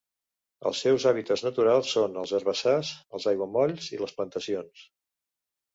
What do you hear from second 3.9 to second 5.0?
i les plantacions.